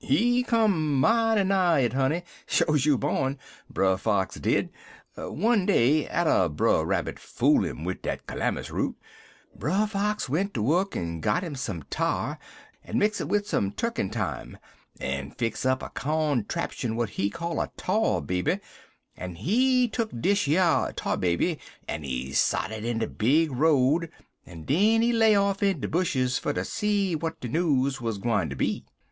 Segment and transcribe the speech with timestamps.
[0.03, 3.37] "He come mighty nigh it, honey, sho's you born
[3.69, 4.71] Brer Fox did.
[5.15, 8.97] One day atter Brer Rabbit fool 'im wid dat calamus root,
[9.55, 12.39] Brer Fox went ter wuk en got 'im some tar,
[12.83, 14.57] en mix it wid some turkentime,
[14.99, 18.57] en fix up a contrapshun w'at he call a Tar Baby,
[19.15, 24.09] en he tuck dish yer Tar Baby en he sot 'er in de big road,
[24.47, 28.13] en den he lay off in de bushes fer to see what de news wuz
[28.17, 28.83] gwine ter be.